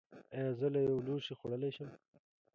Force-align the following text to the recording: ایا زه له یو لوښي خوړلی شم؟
ایا 0.35 0.49
زه 0.59 0.67
له 0.73 0.79
یو 0.87 0.97
لوښي 1.05 1.33
خوړلی 1.39 1.71
شم؟ 1.75 1.89